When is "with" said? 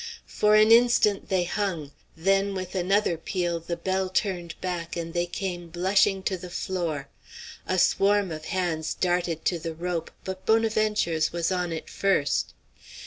2.55-2.73